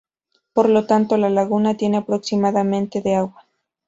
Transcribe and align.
Por 0.53 0.67
lo 0.67 0.87
tanto, 0.87 1.15
la 1.15 1.29
laguna 1.29 1.77
tiene 1.77 1.97
aproximadamente 1.97 3.01
de 3.03 3.17
agua. 3.17 3.45